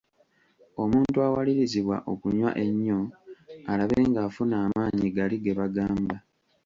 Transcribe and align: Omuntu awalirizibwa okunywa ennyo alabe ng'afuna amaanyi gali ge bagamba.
Omuntu 0.83 1.17
awalirizibwa 1.27 1.97
okunywa 2.11 2.49
ennyo 2.65 2.99
alabe 3.71 3.99
ng'afuna 4.09 4.55
amaanyi 4.65 5.07
gali 5.15 5.37
ge 5.43 5.53
bagamba. 5.59 6.17